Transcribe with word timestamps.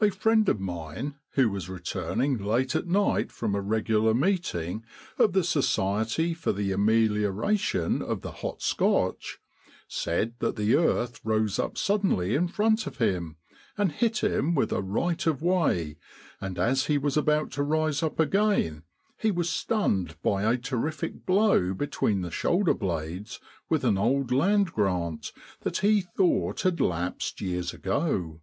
A 0.00 0.08
friend 0.10 0.48
of 0.48 0.58
mine, 0.60 1.16
who 1.32 1.50
was 1.50 1.68
returning 1.68 2.38
late 2.42 2.74
at 2.74 2.86
night 2.86 3.30
from 3.30 3.54
a 3.54 3.60
regular 3.60 4.14
meeting 4.14 4.82
of 5.18 5.34
the 5.34 5.44
Society 5.44 6.32
for 6.32 6.54
the 6.54 6.72
Amelioration 6.72 8.00
of 8.00 8.22
the 8.22 8.30
Hot 8.32 8.62
Scotch, 8.62 9.38
said 9.88 10.32
that 10.38 10.56
the 10.56 10.74
earth 10.74 11.20
rose 11.22 11.58
up 11.58 11.76
suddenly 11.76 12.34
in 12.34 12.48
front 12.48 12.86
of 12.86 12.96
him, 12.96 13.36
and 13.76 13.92
hit 13.92 14.24
him 14.24 14.54
with 14.54 14.72
a 14.72 14.80
right 14.80 15.26
of 15.26 15.42
way, 15.42 15.98
and 16.40 16.58
as 16.58 16.86
he 16.86 16.96
was 16.96 17.18
about 17.18 17.50
to 17.50 17.62
rise 17.62 18.02
up 18.02 18.18
again 18.18 18.84
he 19.18 19.30
was 19.30 19.50
stunned 19.50 20.16
by 20.22 20.44
a 20.50 20.56
terrific 20.56 21.26
blow 21.26 21.74
between 21.74 22.22
the 22.22 22.30
shoulder 22.30 22.72
blades 22.72 23.38
with 23.68 23.84
an 23.84 23.98
old 23.98 24.32
land 24.32 24.72
grant 24.72 25.30
that 25.60 25.80
he 25.80 26.00
thought 26.00 26.62
had 26.62 26.80
lapsed 26.80 27.42
years 27.42 27.74
ago. 27.74 28.40